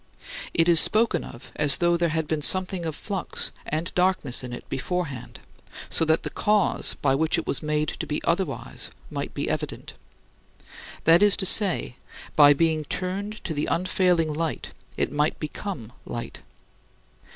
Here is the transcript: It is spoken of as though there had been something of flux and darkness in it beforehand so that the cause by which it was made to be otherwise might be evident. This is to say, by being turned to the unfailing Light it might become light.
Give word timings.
It 0.55 0.67
is 0.67 0.79
spoken 0.79 1.23
of 1.23 1.51
as 1.57 1.77
though 1.77 1.95
there 1.95 2.09
had 2.09 2.27
been 2.27 2.41
something 2.41 2.87
of 2.87 2.95
flux 2.95 3.51
and 3.67 3.93
darkness 3.93 4.43
in 4.43 4.51
it 4.51 4.67
beforehand 4.67 5.39
so 5.91 6.05
that 6.05 6.23
the 6.23 6.31
cause 6.31 6.95
by 7.03 7.13
which 7.13 7.37
it 7.37 7.45
was 7.45 7.61
made 7.61 7.89
to 7.89 8.07
be 8.07 8.19
otherwise 8.23 8.89
might 9.11 9.35
be 9.35 9.47
evident. 9.47 9.93
This 11.03 11.21
is 11.21 11.37
to 11.37 11.45
say, 11.45 11.97
by 12.35 12.51
being 12.55 12.83
turned 12.85 13.43
to 13.43 13.53
the 13.53 13.67
unfailing 13.67 14.33
Light 14.33 14.71
it 14.97 15.11
might 15.11 15.39
become 15.39 15.93
light. 16.03 16.41